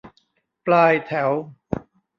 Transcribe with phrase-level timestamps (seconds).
[0.65, 1.31] ปลายแถว